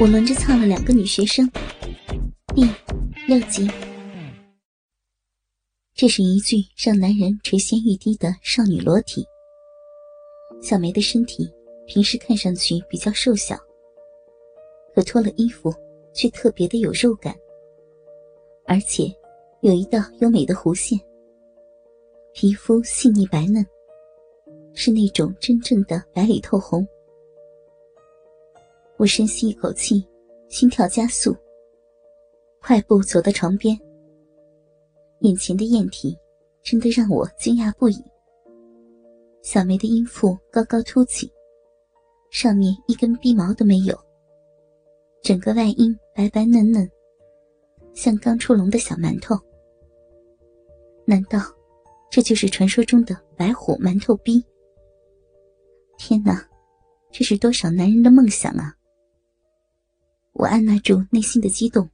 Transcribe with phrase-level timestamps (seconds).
[0.00, 1.46] 我轮着操了两个女学生，
[2.54, 2.62] 第
[3.28, 3.70] 六集。
[5.94, 9.22] 这是一具让男人垂涎欲滴的少女裸体。
[10.62, 11.46] 小梅的身体
[11.86, 13.54] 平时看上去比较瘦小，
[14.94, 15.70] 可脱了衣服
[16.14, 17.36] 却特别的有肉感，
[18.64, 19.04] 而且
[19.60, 20.98] 有一道优美的弧线，
[22.32, 23.62] 皮肤细腻白嫩，
[24.72, 26.88] 是那种真正的白里透红。
[29.00, 30.06] 我深吸一口气，
[30.50, 31.34] 心跳加速，
[32.60, 33.74] 快步走到床边。
[35.20, 36.14] 眼前的艳体
[36.62, 37.96] 真的让我惊讶不已。
[39.40, 41.32] 小梅的阴腹高高凸起，
[42.30, 43.98] 上面一根逼毛都没有，
[45.22, 46.86] 整个外阴白白嫩嫩，
[47.94, 49.34] 像刚出笼的小馒头。
[51.06, 51.40] 难道
[52.10, 54.44] 这就是传说中的白虎馒头逼？
[55.96, 56.46] 天哪，
[57.10, 58.76] 这是多少男人的梦想啊！
[60.40, 61.90] 我按捺住内心的激动，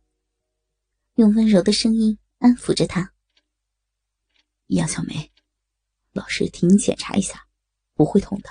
[1.16, 3.12] 用温柔的声音安抚着他
[4.68, 5.32] ：“杨小梅，
[6.12, 7.48] 老师替你检查一下，
[7.95, 8.51] 不会痛的，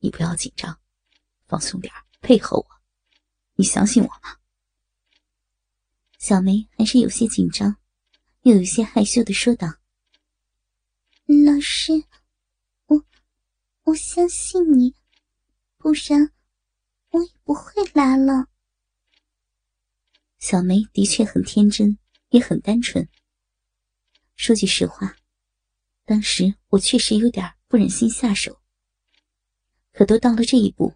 [0.00, 0.76] 你不要紧张，
[1.46, 2.66] 放松点配合我，
[3.54, 4.38] 你相信我吗？”
[6.18, 7.76] 小梅还是有些紧张，
[8.40, 9.68] 又有些害羞的说道
[11.46, 11.92] ：“老师，
[12.86, 13.04] 我
[13.84, 14.96] 我相信你，
[15.76, 16.32] 不然
[17.10, 18.48] 我也不会来了。”
[20.42, 21.98] 小梅的确很天真，
[22.30, 23.08] 也很单纯。
[24.34, 25.16] 说句实话，
[26.04, 28.60] 当时我确实有点不忍心下手。
[29.92, 30.94] 可都到了这一步，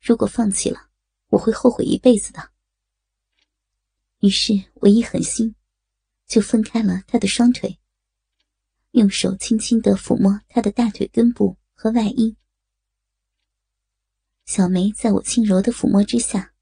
[0.00, 0.90] 如果放弃了，
[1.28, 2.50] 我会后悔一辈子的。
[4.18, 5.54] 于是我一狠心，
[6.26, 7.78] 就分开了他的双腿，
[8.90, 12.36] 用手轻轻的抚摸他的大腿根部和外阴。
[14.44, 16.55] 小梅在我轻柔的抚摸之下。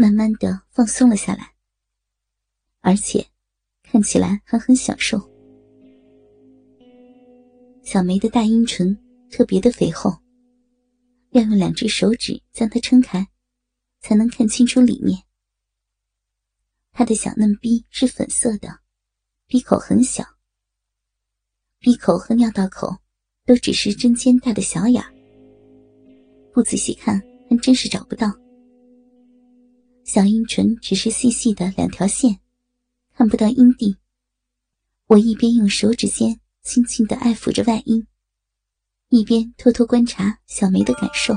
[0.00, 1.54] 慢慢的放松了下来，
[2.78, 3.26] 而且
[3.82, 5.18] 看起来还很享受。
[7.82, 8.96] 小梅的大阴唇
[9.28, 10.16] 特别的肥厚，
[11.30, 13.26] 要用两只手指将它撑开，
[14.00, 15.20] 才能看清楚里面。
[16.92, 18.78] 她的小嫩逼是粉色的，
[19.48, 20.24] 鼻口很小，
[21.80, 22.96] 鼻口和尿道口
[23.44, 25.12] 都只是针尖大的小眼儿，
[26.54, 27.20] 不仔细看
[27.50, 28.32] 还真是找不到。
[30.08, 32.40] 小阴唇只是细细的两条线，
[33.14, 33.94] 看不到阴蒂。
[35.06, 38.06] 我一边用手指尖轻轻的爱抚着外阴，
[39.10, 41.36] 一边偷偷观察小梅的感受。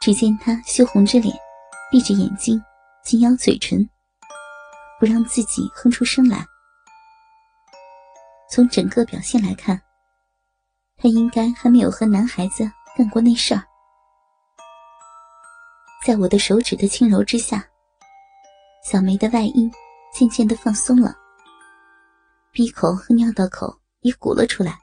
[0.00, 1.36] 只见她羞红着脸，
[1.90, 2.58] 闭着眼睛，
[3.04, 3.86] 紧咬嘴唇，
[4.98, 6.46] 不让自己哼出声来。
[8.50, 9.78] 从整个表现来看，
[10.96, 12.64] 她应该还没有和男孩子
[12.96, 13.62] 干过那事儿。
[16.04, 17.66] 在我的手指的轻柔之下，
[18.84, 19.72] 小梅的外阴
[20.12, 21.16] 渐渐的放松了，
[22.52, 24.78] 鼻口和尿道口也鼓了出来，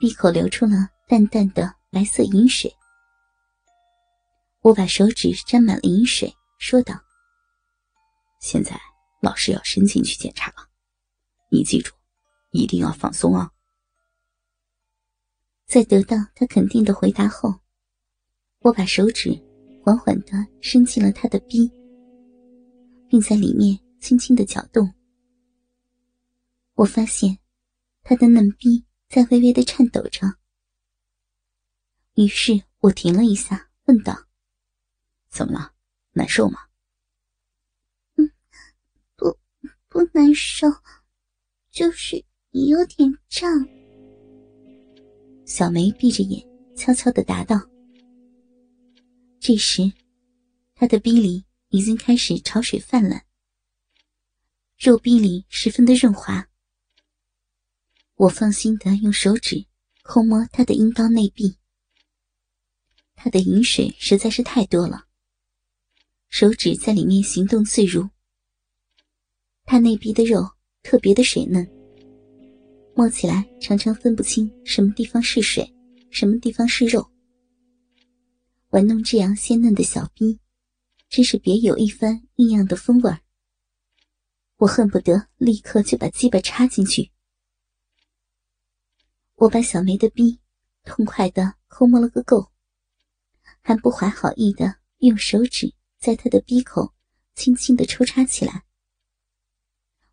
[0.00, 2.68] 鼻口流出了淡淡的白色饮水。
[4.62, 6.92] 我把手指沾满了饮水，说道
[8.42, 8.76] ：“现在
[9.22, 10.66] 老师要伸进去检查了，
[11.48, 11.94] 你记住，
[12.50, 13.48] 一定要放松啊！”
[15.64, 17.54] 在得到他肯定的回答后，
[18.62, 19.40] 我把手指。
[19.96, 21.70] 缓缓的伸进了他的逼，
[23.08, 24.92] 并在里面轻轻的搅动。
[26.74, 27.38] 我发现
[28.02, 30.26] 他的嫩逼在微微的颤抖着，
[32.14, 34.16] 于是我停了一下，问道
[35.30, 35.72] ：“怎么了？
[36.12, 36.58] 难受吗
[38.16, 38.30] ？”“嗯，
[39.16, 39.36] 不，
[39.88, 40.66] 不难受，
[41.70, 43.50] 就是有点胀。”
[45.44, 46.42] 小梅闭着眼，
[46.76, 47.69] 悄悄的答道。
[49.42, 49.90] 这时，
[50.74, 53.24] 他的逼里已经开始潮水泛滥，
[54.78, 56.46] 肉壁里十分的润滑。
[58.16, 59.64] 我放心的用手指
[60.02, 61.56] 抠摸他的阴道内壁，
[63.14, 65.06] 他的饮水实在是太多了，
[66.28, 68.06] 手指在里面行动自如。
[69.64, 70.46] 他内壁的肉
[70.82, 71.66] 特别的水嫩，
[72.94, 75.66] 摸起来常常分不清什么地方是水，
[76.10, 77.10] 什么地方是肉。
[78.70, 80.38] 玩弄这样鲜嫩的小逼，
[81.08, 83.20] 真是别有一番异样的风味儿。
[84.58, 87.10] 我恨不得立刻就把鸡巴插进去。
[89.34, 90.38] 我把小梅的逼
[90.84, 92.52] 痛快的抠摸了个够，
[93.60, 96.94] 还不怀好意的用手指在她的逼口
[97.34, 98.64] 轻轻的抽插起来。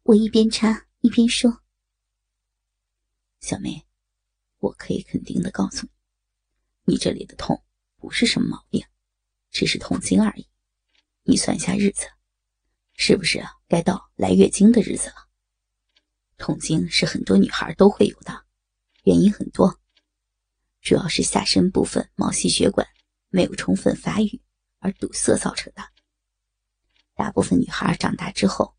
[0.02, 1.62] 我一边插一边说
[3.40, 3.86] ：“小梅，
[4.58, 5.86] 我可以肯定的告诉
[6.86, 7.62] 你，你这里的痛。”
[7.98, 8.86] 不是什么毛病，
[9.52, 10.48] 只是痛经而已。
[11.24, 12.08] 你算一下日子，
[12.96, 15.28] 是不是该到来月经的日子了？
[16.38, 18.46] 痛经是很多女孩都会有的，
[19.04, 19.80] 原因很多，
[20.82, 22.88] 主要是下身部分毛细血管
[23.30, 24.42] 没有充分发育
[24.80, 25.82] 而堵塞造成的。
[27.16, 28.76] 大部分女孩长大之后，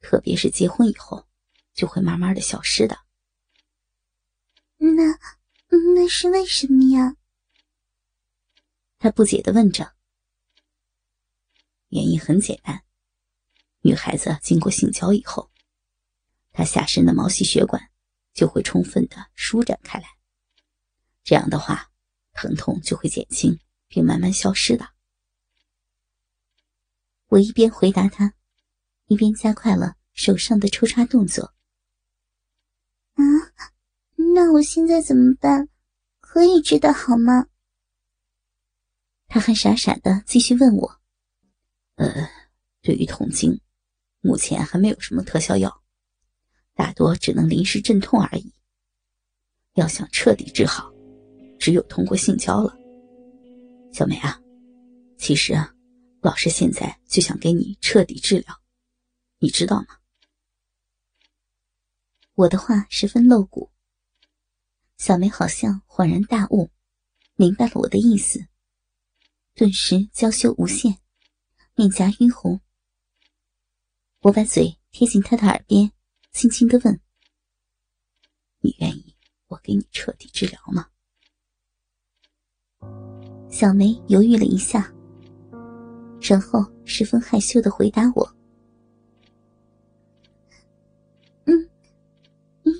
[0.00, 1.28] 特别是结婚以后，
[1.74, 2.98] 就会慢慢的消失的。
[4.78, 5.04] 那
[5.94, 7.16] 那是为什么呀？
[8.98, 9.94] 他不解的问着。
[11.88, 12.82] 原因很简单，
[13.80, 15.50] 女孩子经过性交以后，
[16.52, 17.90] 她下身的毛细血管
[18.34, 20.06] 就会充分的舒展开来，
[21.22, 21.92] 这样的话，
[22.32, 24.88] 疼痛就会减轻并慢慢消失的。
[27.28, 28.34] 我一边回答他，
[29.06, 31.54] 一边加快了手上的抽插动作。
[33.14, 33.22] 啊，
[34.34, 35.68] 那我现在怎么办？
[36.20, 37.46] 可以治得好吗？
[39.28, 41.00] 他还傻傻的继续问我。
[41.96, 42.28] 呃，
[42.82, 43.60] 对于痛经，
[44.20, 45.82] 目前还没有什么特效药，
[46.74, 48.52] 大多只能临时镇痛而已。
[49.74, 50.92] 要想彻底治好，
[51.58, 52.76] 只有通过性交了。
[53.92, 54.40] 小梅啊，
[55.18, 55.74] 其实啊，
[56.20, 58.60] 老师现在就想给你彻底治疗，
[59.38, 59.86] 你知道吗？
[62.34, 63.70] 我的话十分露骨，
[64.98, 66.70] 小梅好像恍然大悟，
[67.36, 68.46] 明白了我的意思，
[69.56, 70.98] 顿时娇羞无限。
[71.74, 72.60] 面颊晕红，
[74.20, 75.90] 我把嘴贴近他的耳边，
[76.30, 77.00] 轻轻的问
[78.60, 79.16] ：“你愿意
[79.46, 80.90] 我给你彻底治疗吗？”
[83.50, 84.92] 小梅犹豫了一下，
[86.20, 88.36] 然后十分害羞的回答我
[91.46, 91.70] ：“嗯，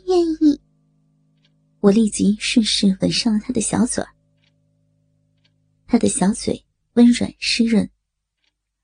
[0.06, 0.60] 愿意。”
[1.80, 4.10] 我立即顺势吻上了他的小嘴儿，
[5.86, 6.65] 他的小嘴
[6.96, 7.90] 温软湿润。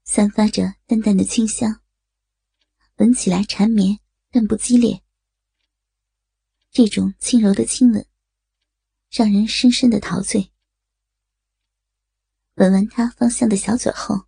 [0.05, 1.81] 散发着淡淡的清香，
[2.97, 3.99] 闻起来缠绵
[4.31, 5.03] 但不激烈。
[6.70, 8.06] 这种轻柔的亲吻，
[9.11, 10.53] 让人深深的陶醉。
[12.56, 14.26] 吻完他芳香的小嘴后，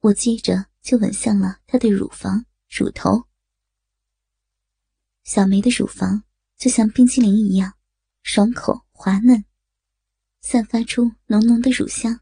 [0.00, 3.26] 我接着就吻向了他的乳房、乳头。
[5.22, 6.24] 小梅的乳房
[6.58, 7.74] 就像冰淇淋一样，
[8.22, 9.44] 爽口滑嫩，
[10.42, 12.20] 散发出浓浓的乳香。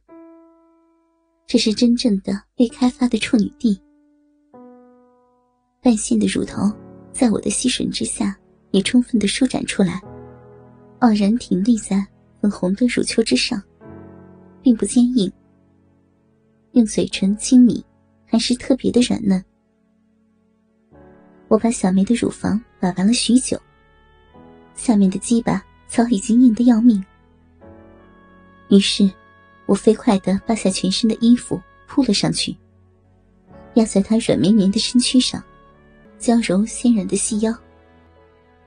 [1.48, 3.80] 这是真正的未开发的处女地，
[5.80, 6.70] 半线的乳头
[7.10, 8.38] 在我的吸吮之下
[8.70, 9.98] 也充分的舒展出来，
[10.98, 12.06] 傲然挺立在
[12.38, 13.62] 粉红的乳丘之上，
[14.60, 15.32] 并不坚硬。
[16.72, 17.82] 用嘴唇亲昵，
[18.26, 19.42] 还是特别的软嫩。
[21.48, 23.58] 我把小梅的乳房把玩了许久，
[24.74, 27.02] 下面的鸡巴早已经硬得要命，
[28.68, 29.10] 于是。
[29.68, 32.56] 我飞快地扒下全身的衣服，扑了上去，
[33.74, 35.44] 压在他软绵绵的身躯上，
[36.18, 37.54] 娇柔纤软的细腰，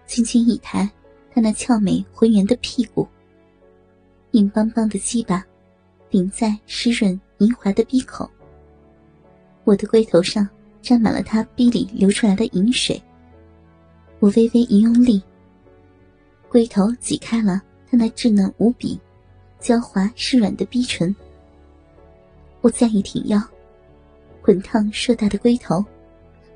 [0.06, 0.88] 轻轻一抬
[1.34, 3.08] 他那俏美浑圆的屁股，
[4.34, 5.44] 硬邦邦的鸡巴
[6.08, 8.30] 顶在湿润莹滑的鼻口。
[9.64, 10.48] 我的龟头上
[10.84, 13.02] 沾满了他逼里流出来的饮水，
[14.20, 15.20] 我微微一用力，
[16.48, 17.60] 龟头挤开了
[17.90, 19.00] 他那稚嫩无比。
[19.62, 21.16] 娇滑湿软的逼唇，
[22.62, 23.40] 我再一挺腰，
[24.42, 25.86] 滚烫硕大的龟头，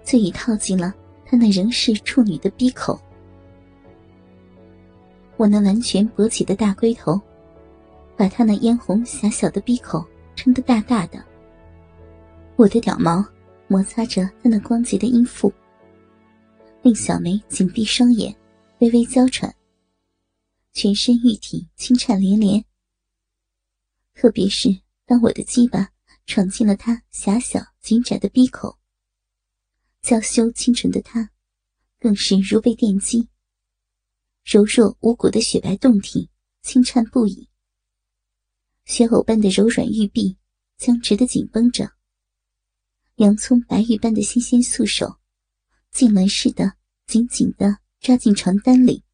[0.03, 0.91] 就已套进了
[1.23, 2.99] 他那仍是处女的逼口。
[5.37, 7.21] 我那完全勃起的大龟头，
[8.17, 10.03] 把他那嫣红狭小的逼口
[10.35, 11.23] 撑得大大的。
[12.55, 13.23] 我的屌毛
[13.67, 15.53] 摩擦着他那光洁的阴腹，
[16.81, 18.35] 令小梅紧闭双眼，
[18.79, 19.53] 微微娇喘，
[20.73, 22.65] 全身玉体轻颤连连。
[24.15, 25.91] 特别是当我的鸡巴
[26.25, 28.79] 闯进了他狭小紧窄的鼻口，
[30.01, 31.29] 娇羞清纯的他，
[31.99, 33.27] 更是如被电击。
[34.43, 36.29] 柔弱无骨的雪白胴体
[36.61, 37.49] 轻颤不已，
[38.85, 40.37] 雪藕般的柔软玉臂
[40.77, 41.91] 僵直的紧绷着，
[43.15, 45.17] 洋葱白玉般的新鲜素手，
[45.93, 49.04] 痉挛似的紧紧的抓进床单里。